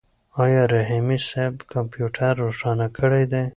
[0.43, 3.43] آیا رحیمي صیب کمپیوټر روښانه کړی دی؟